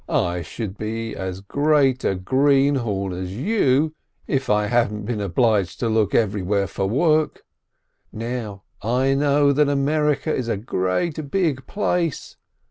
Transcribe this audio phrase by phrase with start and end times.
[0.09, 3.93] "I should be as great a greenhorn as you,
[4.25, 7.43] if I hadn't been obliged to look everywhere for work.
[8.11, 12.35] Now I know that America is a great big place.